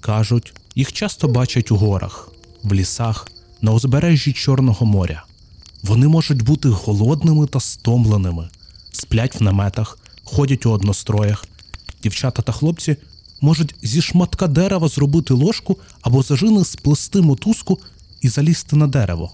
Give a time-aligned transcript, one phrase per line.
[0.00, 3.28] Кажуть, їх часто бачать у горах, в лісах,
[3.62, 5.24] на узбережжі Чорного моря.
[5.82, 8.48] Вони можуть бути голодними та стомленими,
[8.92, 11.44] сплять в наметах, ходять у одностроях.
[12.02, 12.96] Дівчата та хлопці
[13.40, 17.78] можуть зі шматка дерева зробити ложку або зажини сплести мотузку
[18.20, 19.30] і залізти на дерево.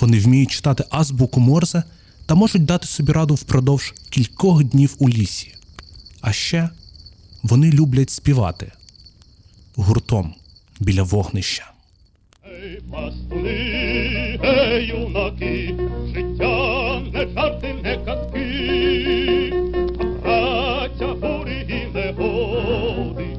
[0.00, 1.82] Вони вміють читати азбуку Морзе
[2.26, 5.54] та можуть дати собі раду впродовж кількох днів у лісі.
[6.20, 6.70] А ще
[7.42, 8.72] вони люблять співати
[9.80, 10.34] гуртом
[10.80, 11.70] біля вогнища.
[12.46, 15.74] Ей, пастуни, ей, юнаки,
[16.14, 19.52] життя не жарти, не казки,
[20.00, 23.36] а праця бурі і негоди.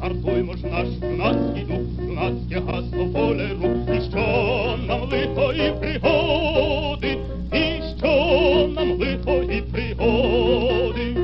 [0.00, 7.18] Гартуймо ж наш юнацький дух, юнацьке гасло рук, і що нам лихо і пригоди,
[7.52, 11.16] і що нам лихо і пригоди.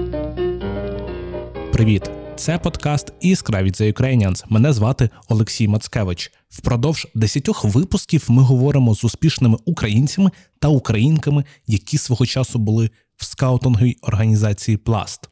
[1.73, 2.20] Привіт!
[2.41, 4.45] Це подкаст Іскра від The Ukrainians.
[4.49, 6.33] Мене звати Олексій Мацкевич.
[6.49, 13.25] Впродовж десятьох випусків ми говоримо з успішними українцями та українками, які свого часу були в
[13.25, 15.29] скаутинговій організації Пласт.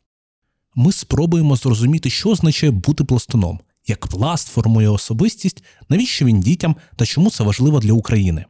[0.75, 7.06] Ми спробуємо зрозуміти, що означає бути пластуном, як пласт формує особистість, навіщо він дітям та
[7.06, 8.45] чому це важливо для України.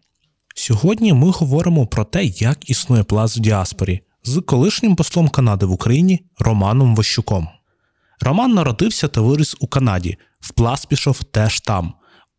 [0.55, 5.73] Сьогодні ми говоримо про те, як існує пласт в діаспорі з колишнім послом Канади в
[5.73, 7.49] Україні Романом Ващуком.
[8.21, 10.17] Роман народився та виріс у Канаді.
[10.41, 11.93] В пласт пішов теж там.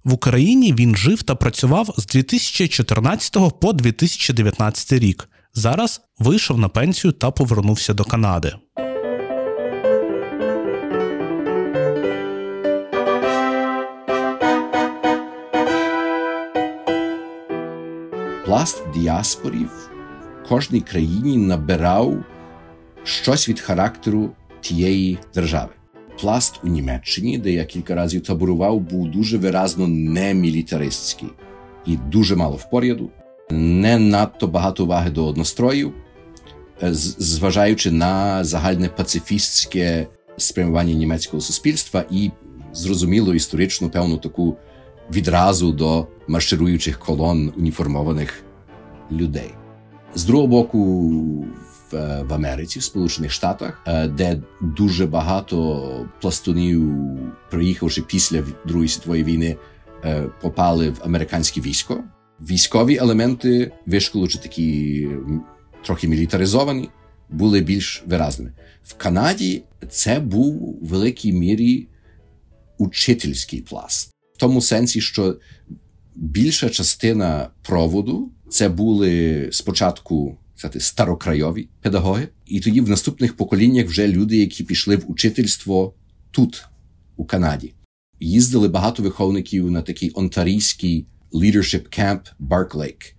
[0.03, 5.29] В Україні він жив та працював з 2014 по 2019 рік.
[5.53, 8.53] Зараз вийшов на пенсію та повернувся до Канади.
[18.49, 19.89] пласт в діаспорі в
[20.47, 22.23] кожній країні набирав
[23.03, 25.69] щось від характеру тієї держави.
[26.21, 31.29] Пласт у Німеччині, де я кілька разів таборував, був дуже виразно немілітаристський
[31.85, 33.09] і дуже мало впоряду,
[33.51, 35.93] не надто багато уваги до одностроїв,
[36.83, 40.07] е, зважаючи на загальне пацифістське
[40.37, 42.31] спрямування німецького суспільства і
[42.73, 44.57] зрозуміло історичну певну таку
[45.11, 48.43] відразу до маршируючих колон уніформованих
[49.11, 49.51] людей.
[50.15, 51.45] З другого боку,
[51.91, 56.93] в, в Америці, в Сполучених Штатах, е, де дуже багато пластунів,
[57.49, 59.57] приїхавши після Другої світової війни,
[60.03, 62.03] е, попали в американське військо.
[62.41, 65.07] Військові елементи вишколу, чи такі
[65.85, 66.89] трохи мілітаризовані,
[67.29, 68.53] були більш виразними.
[68.83, 71.87] В Канаді це був в великій мірі
[72.77, 75.37] учительський пласт в тому сенсі, що
[76.15, 84.07] більша частина проводу це були спочатку сказати, старокрайові педагоги, і тоді в наступних поколіннях вже
[84.07, 85.93] люди, які пішли в учительство
[86.31, 86.65] тут,
[87.17, 87.73] у Канаді.
[88.19, 93.13] Їздили багато виховників на такий онтарійський leadership camp Bark.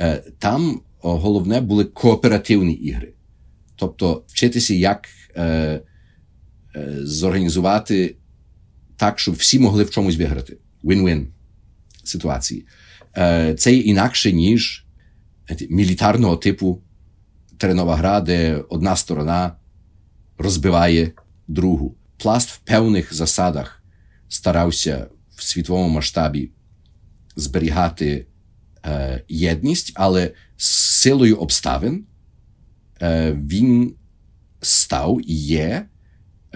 [0.00, 3.12] Е, там головне були кооперативні ігри,
[3.76, 5.80] тобто вчитися, як е, е,
[7.02, 8.16] зорганізувати
[8.96, 10.56] так, щоб всі могли в чомусь виграти.
[10.84, 11.26] Win-win
[12.04, 12.66] ситуації.
[13.16, 14.85] Е, це інакше, ніж
[15.70, 16.82] мілітарного типу
[17.58, 19.56] теренова гра, де одна сторона
[20.38, 21.12] розбиває
[21.48, 21.94] другу.
[22.16, 23.82] Пласт в певних засадах
[24.28, 26.50] старався в світовому масштабі
[27.36, 28.26] зберігати
[28.84, 30.66] е, єдність, але з
[31.00, 32.04] силою обставин
[33.02, 33.94] е, він
[34.60, 35.86] став і є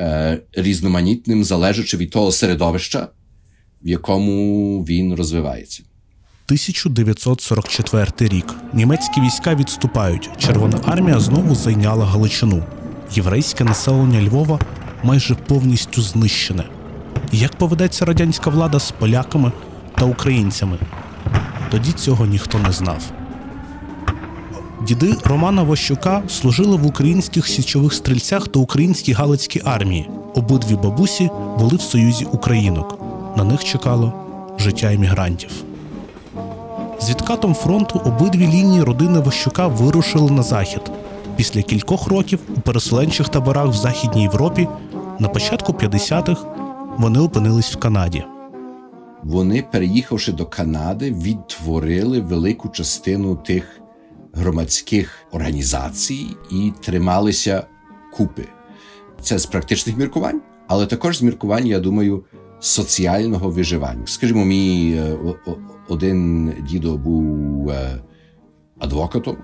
[0.01, 3.09] Е, різноманітним, залежачи від того середовища,
[3.83, 5.83] в якому він розвивається.
[6.51, 10.31] 1944 рік німецькі війська відступають.
[10.39, 12.63] Червона армія знову зайняла Галичину.
[13.13, 14.59] Єврейське населення Львова
[15.03, 16.65] майже повністю знищене.
[17.33, 19.53] Як поведеться радянська влада з поляками
[19.99, 20.79] та українцями?
[21.71, 23.03] Тоді цього ніхто не знав.
[24.87, 30.09] Діди Романа Ващука служили в українських січових стрільцях та українській Галицькій армії.
[30.35, 32.99] Обидві бабусі були в Союзі Українок.
[33.37, 34.13] На них чекало
[34.59, 35.51] життя емігрантів.
[37.01, 40.83] З відкатом фронту обидві лінії родини Ващука вирушили на захід.
[41.37, 44.69] Після кількох років у переселенчих таборах в Західній Європі
[45.19, 46.47] на початку 50-х
[46.99, 48.25] вони опинились в Канаді.
[49.23, 53.81] Вони, переїхавши до Канади, відтворили велику частину тих
[54.33, 57.67] громадських організацій і трималися
[58.17, 58.49] купи.
[59.23, 62.25] Це з практичних міркувань, але також з міркувань, я думаю,
[62.61, 64.03] соціального виживання.
[64.05, 65.01] Скажімо, мій
[65.89, 67.73] один дідо був
[68.79, 69.37] адвокатом,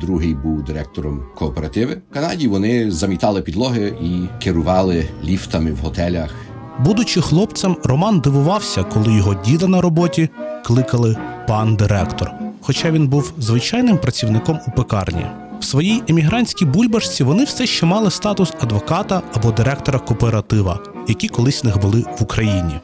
[0.00, 2.02] другий був директором кооперативи.
[2.10, 6.34] В Канаді вони замітали підлоги і керували ліфтами в готелях
[6.78, 10.28] Будучи хлопцем, Роман дивувався, коли його діда на роботі
[10.64, 11.16] кликали
[11.48, 15.26] пан директор, хоча він був звичайним працівником у пекарні.
[15.60, 21.64] В своїй емігрантській бульбашці вони все ще мали статус адвоката або директора кооператива, які колись
[21.64, 22.74] них були в Україні.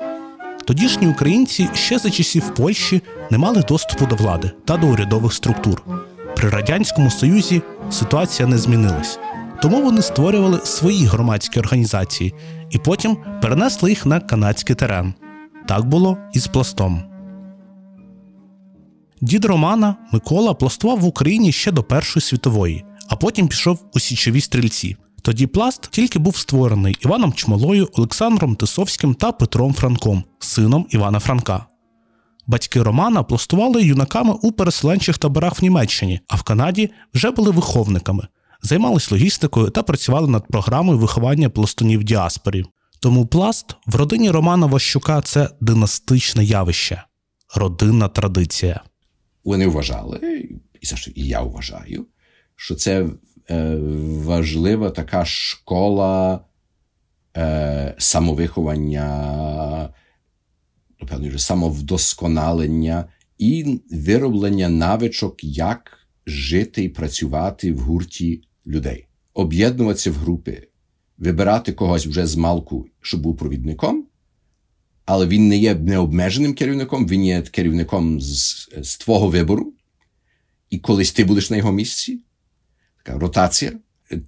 [0.64, 5.82] Тодішні українці ще за часів Польщі не мали доступу до влади та до урядових структур.
[6.37, 9.19] При радянському союзі ситуація не змінилась,
[9.62, 12.34] тому вони створювали свої громадські організації
[12.70, 15.14] і потім перенесли їх на канадський терен.
[15.66, 17.02] Так було і з пластом.
[19.20, 24.40] Дід Романа Микола пластував в Україні ще до Першої світової, а потім пішов у січові
[24.40, 24.96] стрільці.
[25.22, 31.67] Тоді пласт тільки був створений Іваном Чмолою, Олександром Тисовським та Петром Франком, сином Івана Франка.
[32.46, 38.26] Батьки Романа пластували юнаками у переселенчих таборах в Німеччині, а в Канаді вже були виховниками,
[38.62, 42.64] займались логістикою та працювали над програмою виховання пластунів діаспорі.
[43.00, 47.05] Тому пласт в родині Романа Ващука це династичне явище,
[47.56, 48.81] родинна традиція.
[49.44, 50.49] Вони вважали,
[51.14, 52.06] і я вважаю,
[52.56, 53.06] що це
[54.25, 56.44] важлива така школа
[57.37, 59.08] е, самовиховання,
[61.00, 63.05] напевно, вже самовдосконалення
[63.38, 70.69] і вироблення навичок, як жити і працювати в гурті людей, об'єднуватися в групи,
[71.19, 74.06] вибирати когось вже з малку, щоб був провідником.
[75.05, 79.73] Але він не є необмеженим керівником, він є керівником з, з твого вибору.
[80.70, 82.20] І колись ти будеш на його місці,
[83.19, 83.73] ротація,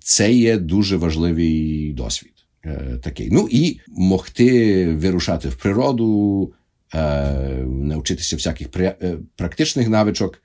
[0.00, 2.32] це є дуже важливий досвід.
[2.64, 3.29] Е, такий.
[3.31, 6.52] Ну і могти вирушати в природу,
[6.94, 7.32] е,
[7.67, 10.43] навчитися всяких е, практичних навичок.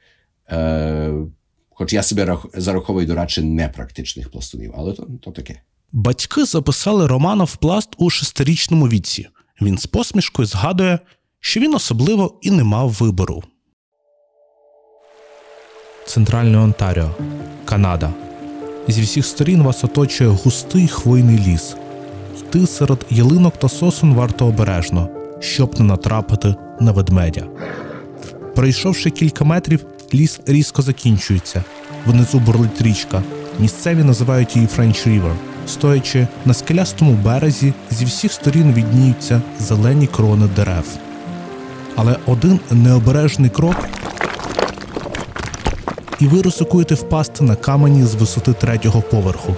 [1.69, 5.61] Хоч я себе зараховую до радше непрактичних пластунів, але то, то таке.
[5.91, 9.27] Батьки записали Романа в пласт у шестирічному віці.
[9.61, 10.99] Він з посмішкою згадує,
[11.39, 13.43] що він особливо і не мав вибору.
[16.05, 17.11] Центральне Онтаріо,
[17.65, 18.26] Канада.
[18.87, 21.75] Зі всіх сторін вас оточує густий хвойний ліс.
[22.39, 27.43] Йти серед ялинок та сосун варто обережно, щоб не натрапити на ведмедя.
[28.55, 31.63] Пройшовши кілька метрів, ліс різко закінчується.
[32.05, 33.23] Внизу бурлить річка.
[33.59, 35.33] Місцеві називають її French River.
[35.67, 40.85] Стоячи на скелястому березі, зі всіх сторін відніються зелені крони дерев.
[41.95, 43.75] Але один необережний крок,
[46.19, 49.55] і ви ризикуєте впасти на камені з висоти третього поверху.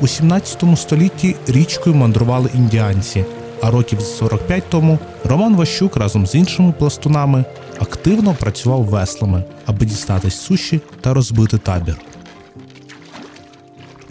[0.00, 3.24] У 17 столітті річкою мандрували індіанці,
[3.62, 7.44] а років 45 тому Роман Ващук разом з іншими пластунами
[7.78, 11.96] активно працював веслами, аби дістатись суші та розбити табір.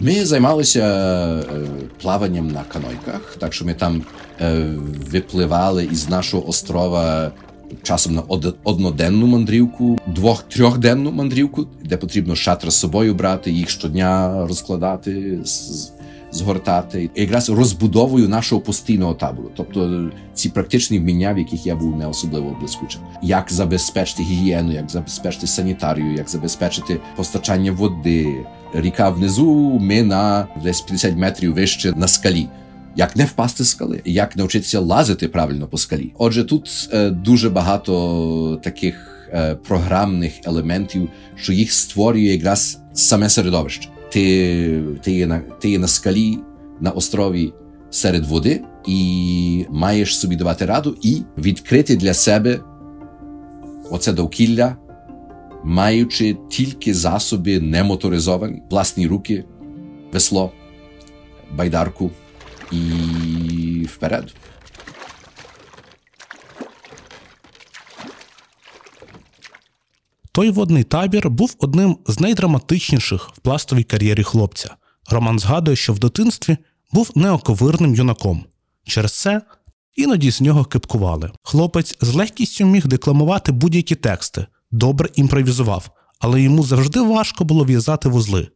[0.00, 1.66] Ми займалися е,
[2.02, 4.02] плаванням на канойках, так що ми там
[4.40, 4.74] е,
[5.10, 7.30] випливали із нашого острова
[7.82, 8.22] часом на
[8.64, 15.38] одноденну мандрівку, двох-трьохденну мандрівку, де потрібно шатра з собою брати, їх щодня розкладати,
[16.32, 17.10] згортати.
[17.14, 22.56] Якраз розбудовою нашого постійного табору, тобто ці практичні вміння, в яких я був не особливо
[22.60, 23.00] блискучим.
[23.22, 28.46] Як забезпечити гігієну, як забезпечити санітарію, як забезпечити постачання води.
[28.74, 32.48] Ріка внизу, ми на десь 50 метрів вище на скалі.
[32.96, 36.12] Як не впасти з скали, як навчитися лазити правильно по скалі.
[36.18, 43.88] Отже, тут е, дуже багато таких е, програмних елементів, що їх створює якраз саме середовище.
[44.12, 46.38] Ти ти, є на ти є на скалі
[46.80, 47.52] на острові
[47.90, 52.60] серед води, і маєш собі давати раду і відкрити для себе
[53.90, 54.76] оце довкілля,
[55.64, 59.44] маючи тільки засоби немоторизовані, власні руки,
[60.12, 60.52] весло,
[61.56, 62.10] байдарку
[62.72, 64.34] і вперед.
[70.32, 74.76] Той водний табір був одним з найдраматичніших в пластовій кар'єрі хлопця.
[75.10, 76.56] Роман згадує, що в дитинстві
[76.92, 78.44] був неоковирним юнаком.
[78.84, 79.42] Через це
[79.96, 81.30] іноді з нього кипкували.
[81.42, 88.08] Хлопець з легкістю міг декламувати будь-які тексти, добре імпровізував, але йому завжди важко було в'язати
[88.08, 88.48] вузли,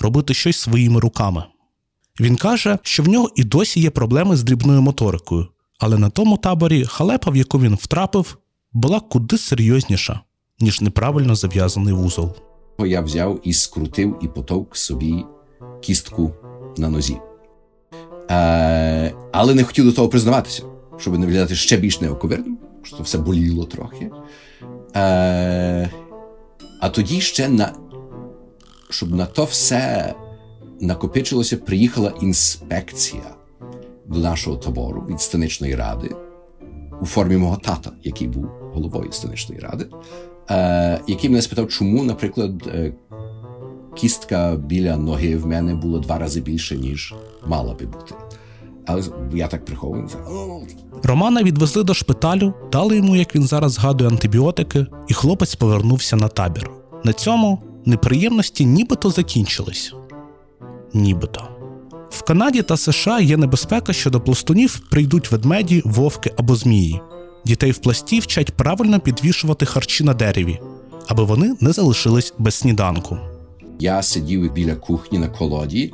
[0.00, 1.44] робити щось своїми руками.
[2.20, 5.46] Він каже, що в нього і досі є проблеми з дрібною моторикою,
[5.78, 8.38] але на тому таборі халепа, в яку він втрапив,
[8.72, 10.20] була куди серйозніша,
[10.60, 12.36] ніж неправильно зав'язаний вузол.
[12.78, 15.24] Я взяв і скрутив і потовк собі
[15.80, 16.34] кістку
[16.76, 17.16] на нозі.
[18.30, 20.62] Е, Але не хотів до того признаватися,
[20.98, 24.10] щоб не виглядати ще більш неоковирним, що все боліло трохи.
[24.96, 25.90] Е,
[26.80, 27.72] А тоді ще на
[28.90, 30.14] щоб на то все
[30.84, 33.34] накопичилося, приїхала інспекція
[34.06, 36.10] до нашого табору від станичної ради
[37.00, 39.86] у формі мого тата, який був головою станичної ради,
[40.50, 42.92] е, який мене спитав, чому, наприклад, е,
[43.94, 47.14] кістка біля ноги в мене була два рази більше, ніж
[47.46, 48.14] мала би бути.
[48.86, 49.02] Але
[49.34, 50.08] я так приховую.
[51.02, 56.28] Романа відвезли до шпиталю, дали йому, як він зараз згадує, антибіотики, і хлопець повернувся на
[56.28, 56.70] табір.
[57.04, 59.94] На цьому неприємності нібито закінчились.
[60.94, 61.48] Нібито.
[62.10, 67.00] В Канаді та США є небезпека, що до пластунів прийдуть ведмеді, вовки або змії.
[67.44, 70.60] Дітей в пласті вчать правильно підвішувати харчі на дереві,
[71.08, 73.18] аби вони не залишились без сніданку.
[73.78, 75.92] Я сидів біля кухні на колоді,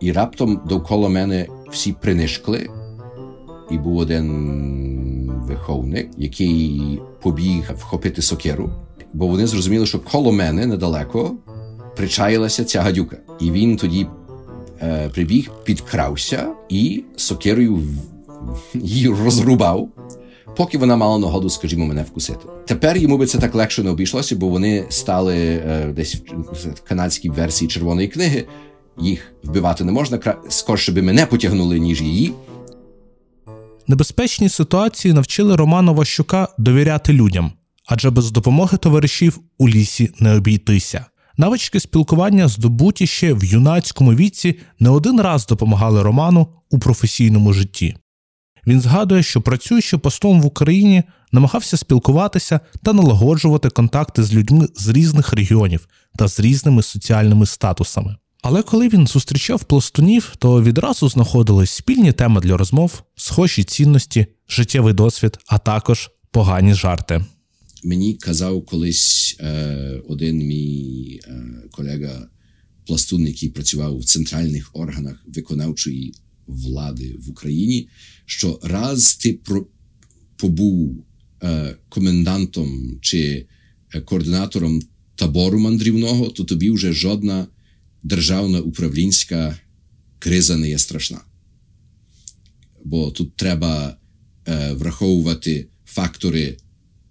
[0.00, 2.68] і раптом довкола мене всі принишкли,
[3.70, 8.70] і був один виховник, який побіг вхопити сокиру,
[9.12, 11.36] бо вони зрозуміли, що коло мене недалеко
[11.96, 13.16] причаїлася ця гадюка.
[13.40, 14.06] І він тоді
[15.14, 17.82] прибіг, підкрався і сокирою
[18.74, 19.88] її розрубав.
[20.56, 22.46] Поки вона мала нагоду, скажімо, мене вкусити.
[22.66, 27.30] Тепер йому би це так легше не обійшлося, бо вони стали е, десь в канадській
[27.30, 28.46] версії червоної книги.
[28.98, 30.18] Їх вбивати не можна,
[30.48, 32.32] скорше би мене потягнули, ніж її.
[33.86, 37.52] Небезпечні ситуації навчили Романа Ващука довіряти людям,
[37.86, 41.06] адже без допомоги товаришів у лісі не обійтися.
[41.40, 47.96] Навички спілкування, здобуті ще в юнацькому віці, не один раз допомагали Роману у професійному житті.
[48.66, 54.88] Він згадує, що працюючи постом в Україні, намагався спілкуватися та налагоджувати контакти з людьми з
[54.88, 58.16] різних регіонів та з різними соціальними статусами.
[58.42, 64.94] Але коли він зустрічав пластунів, то відразу знаходились спільні теми для розмов, схожі цінності, життєвий
[64.94, 67.24] досвід, а також погані жарти.
[67.84, 72.28] Мені казав колись е, один мій е, колега
[72.86, 76.14] пластун, який працював в центральних органах виконавчої
[76.46, 77.88] влади в Україні,
[78.26, 79.66] що раз ти про,
[80.36, 81.04] побув
[81.42, 83.46] е, комендантом чи
[83.94, 84.82] е, координатором
[85.14, 87.46] табору мандрівного, то тобі вже жодна
[88.02, 89.58] державна управлінська
[90.18, 91.20] криза не є страшна.
[92.84, 93.96] Бо тут треба
[94.48, 96.56] е, враховувати фактори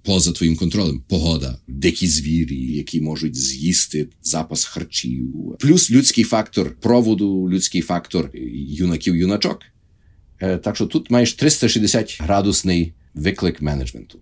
[0.03, 1.03] поза твоїм контролем.
[1.07, 8.31] Погода, дикі звірі, які можуть з'їсти запас харчів, плюс людський фактор проводу, людський фактор
[8.79, 9.59] юнаків-юначок.
[10.39, 14.19] Е, так що тут маєш 360 градусний виклик менеджменту.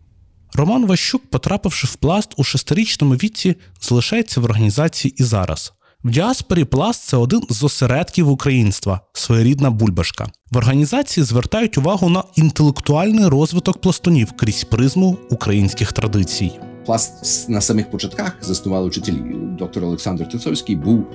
[0.54, 5.74] Роман Ващук, потрапивши в пласт у шестирічному віці, залишається в організації і зараз.
[6.04, 10.28] В діаспорі пласт це один з осередків українства, своєрідна бульбашка.
[10.52, 16.52] В організації звертають увагу на інтелектуальний розвиток пластунів крізь призму українських традицій.
[16.86, 19.22] Пласт на самих початках заснували вчителі.
[19.60, 21.06] Доктор Олександр Тицовський був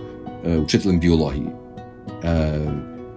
[0.46, 1.48] е, вчителем біології.
[2.24, 2.60] Е,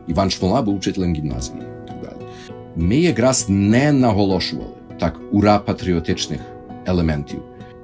[0.08, 1.58] Іван Шмола був вчителем гімназії.
[1.88, 2.30] Так далі.
[2.76, 6.42] Ми якраз не наголошували так ура патріотичних
[6.86, 7.42] елементів.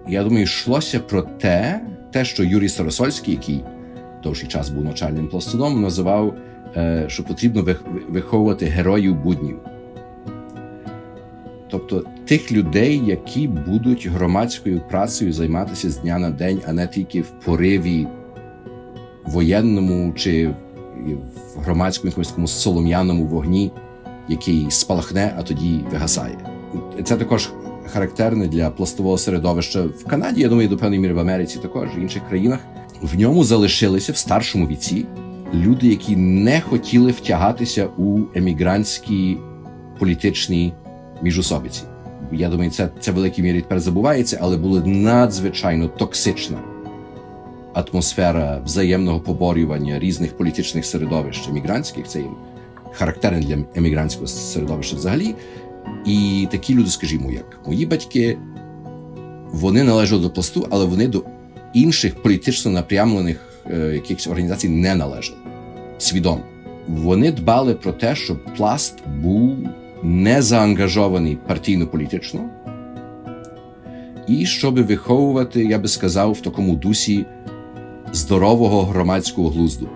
[0.07, 1.81] Я думаю, йшлося про те,
[2.11, 3.63] те, що Юрій Старосольський, який
[4.23, 6.35] довший час був начальним пластуном, називав,
[6.77, 7.75] е, що потрібно
[8.09, 9.57] виховувати героїв буднів.
[11.69, 17.21] Тобто тих людей, які будуть громадською працею займатися з дня на день, а не тільки
[17.21, 18.07] в пориві
[19.25, 20.47] воєнному чи
[21.55, 23.71] в громадському якомусь солом'яному вогні,
[24.27, 26.37] який спалахне, а тоді вигасає.
[27.03, 27.49] Це також
[27.93, 30.41] характерне для пластового середовища в Канаді.
[30.41, 32.59] Я думаю, до певної міри в Америці також в інших країнах.
[33.01, 35.05] В ньому залишилися в старшому віці
[35.53, 39.37] люди, які не хотіли втягатися у емігрантські
[39.99, 40.73] політичні
[41.21, 41.81] міжособиці.
[42.31, 46.57] Я думаю, це це в великій мірі тепер забувається, але була надзвичайно токсична
[47.73, 52.07] атмосфера взаємного поборювання різних політичних середовищ емігрантських.
[52.07, 52.23] Це
[52.91, 55.35] характерне для емігрантського середовища взагалі.
[56.05, 58.37] І такі люди, скажімо, як мої батьки,
[59.51, 61.23] вони належали до пласту, але вони до
[61.73, 63.39] інших політично напрямлених
[63.71, 65.37] е, якихось організацій не належали.
[65.97, 66.41] Свідомо.
[66.87, 69.57] Вони дбали про те, щоб пласт був
[70.03, 72.49] не заангажований партійно-політично,
[74.27, 77.25] і щоб виховувати, я би сказав, в такому дусі
[78.13, 79.89] здорового громадського глузду,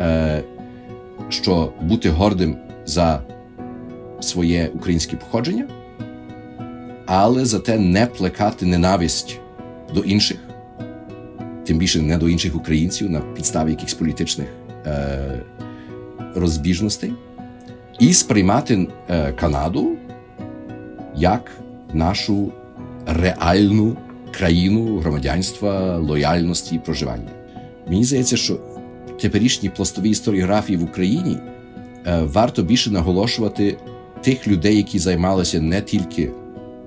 [0.00, 0.42] е,
[1.28, 3.22] що бути гордим за
[4.24, 5.68] своє українське походження,
[7.06, 9.40] але зате не плекати ненависть
[9.94, 10.38] до інших,
[11.64, 14.48] тим більше не до інших українців на підставі якихось політичних
[14.86, 15.40] е,
[16.34, 17.12] розбіжностей,
[17.98, 19.96] і сприймати е, Канаду
[21.16, 21.50] як
[21.92, 22.52] нашу
[23.06, 23.96] реальну
[24.30, 27.30] країну громадянства, лояльності і проживання.
[27.88, 28.58] Мені здається, що
[29.20, 31.36] теперішні пластові історіографії в Україні
[32.06, 33.78] е, варто більше наголошувати
[34.24, 36.30] тих людей, які займалися не тільки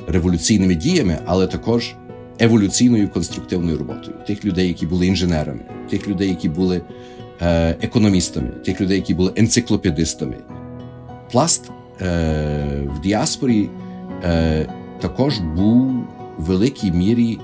[0.07, 1.95] революційними діями, але також
[2.39, 4.17] еволюційною конструктивною роботою.
[4.27, 6.81] Тих людей, які були інженерами, тих людей, які були
[7.41, 10.35] е, економістами, тих людей, які були енциклопедистами.
[11.31, 13.69] Пласт е, в діаспорі
[14.23, 14.69] е,
[15.01, 15.91] також був
[16.37, 17.39] в великій мірі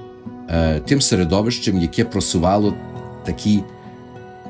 [0.50, 2.74] е, тим середовищем, яке просувало
[3.26, 3.64] такі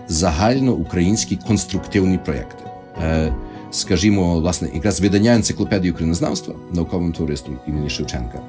[0.07, 2.63] загальноукраїнські конструктивні проєкти.
[3.03, 3.35] Е,
[3.74, 8.39] скажімо, власне, якраз видання енциклопедії українознавства науковим туристом імені Шевченка.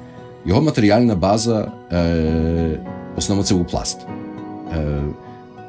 [0.45, 2.79] Його матеріальна база е,
[3.17, 3.97] основно це був пласт.
[4.73, 5.01] Е,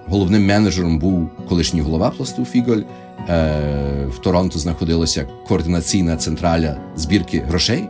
[0.08, 2.80] Головним менеджером був колишній голова пласту Фіголь.
[3.28, 7.84] Е, В Торонто знаходилася координаційна централя збірки грошей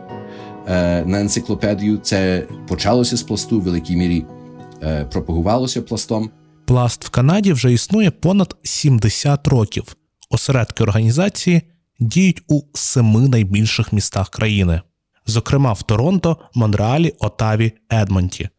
[0.67, 1.97] е, на енциклопедію.
[1.97, 4.25] Це почалося з пласту в великій мірі
[4.83, 6.29] е, пропагувалося пластом.
[6.65, 9.96] Пласт в Канаді вже існує понад 70 років.
[10.29, 11.61] Осередки організації
[11.99, 14.81] діють у семи найбільших містах країни,
[15.25, 18.49] зокрема в Торонто, Монреалі, Отаві, Едмонті.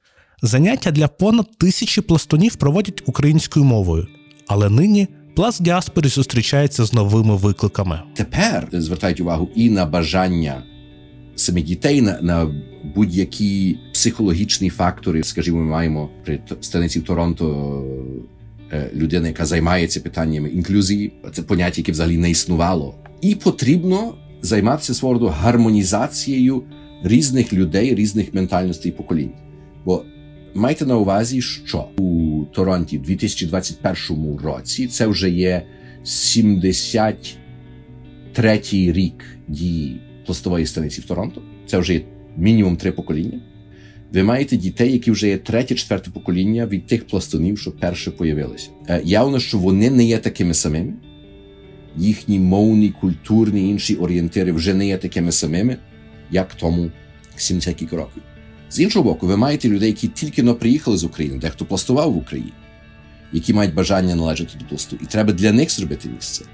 [0.43, 4.07] Заняття для понад тисячі пластунів проводять українською мовою,
[4.47, 8.01] але нині пласт діаспорі зустрічається з новими викликами.
[8.15, 10.63] Тепер звертають увагу і на бажання
[11.37, 12.55] самих дітей, на, на
[12.95, 15.23] будь-які психологічні фактори.
[15.25, 17.85] Скажімо, ми маємо при станиці Торонто
[18.95, 21.13] людина, яка займається питаннями інклюзії.
[21.33, 22.95] Це поняття, яке взагалі не існувало.
[23.21, 26.63] І потрібно займатися свого роду гармонізацією
[27.03, 29.33] різних людей, різних ментальностей і поколінь.
[29.85, 30.05] Бо
[30.55, 35.63] майте на увазі, що у Торонті в 2021 році це вже є
[36.05, 41.43] 73-й рік дії пластової станиці в Торонто.
[41.67, 42.01] Це вже є
[42.37, 43.41] мінімум три покоління.
[44.13, 48.71] Ви маєте дітей, які вже є третє, четверте покоління від тих пластунів, що перше появилися.
[48.89, 50.93] Е, Явно, що вони не є такими самими.
[51.97, 55.77] Їхні мовні, культурні інші орієнтири вже не є такими самими,
[56.31, 56.91] як тому
[57.37, 58.23] 70 кілька років.
[58.71, 62.17] З іншого боку, ви маєте людей, які тільки но приїхали з України, дехто пластував в
[62.17, 62.53] Україні,
[63.33, 66.45] які мають бажання належати до пласту, і треба для них зробити місце.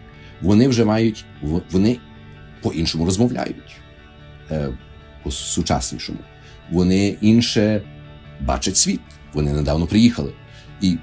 [0.42, 1.24] Вони вже мають,
[1.70, 1.96] вони
[2.62, 3.56] по-іншому розмовляють,
[4.50, 4.68] е,
[5.22, 6.18] по-сучаснішому.
[6.70, 7.82] Вони інше
[8.40, 9.00] бачать світ.
[9.32, 10.32] Вони недавно приїхали.
[10.80, 10.96] І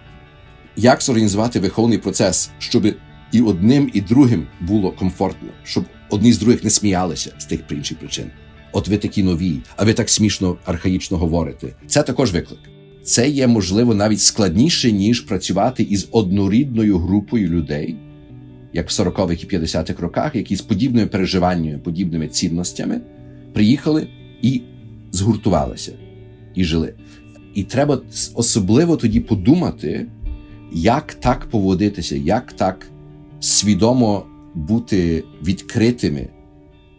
[0.75, 2.85] як зорганізувати виховний процес, щоб
[3.31, 7.77] і одним, і другим було комфортно, щоб одні з других не сміялися з тих при
[7.77, 8.25] інших причин.
[8.71, 11.67] От ви такі нові, а ви так смішно архаїчно говорите.
[11.87, 12.59] Це також виклик.
[13.03, 17.95] Це є можливо навіть складніше, ніж працювати із однорідною групою людей,
[18.73, 23.01] як в 40-х і 50-х роках, які з подібними переживаннями, подібними цінностями
[23.53, 24.07] приїхали
[24.41, 24.61] і
[25.11, 25.93] згуртувалися
[26.55, 26.93] і жили.
[27.53, 28.01] І треба
[28.35, 30.07] особливо тоді подумати,
[30.73, 32.87] як так поводитися, як так
[33.39, 36.27] свідомо бути відкритими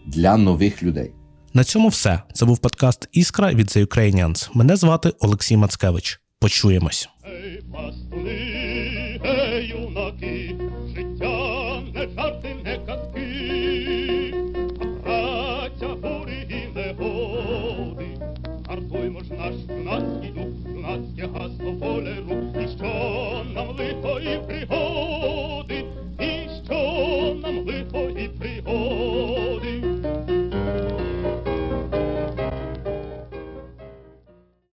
[0.07, 1.13] для нових людей.
[1.55, 2.23] На цьому все.
[2.33, 4.51] Це був подкаст Іскра від The Ukrainians.
[4.55, 6.21] Мене звати Олексій Мацкевич.
[6.39, 7.09] Почуємось.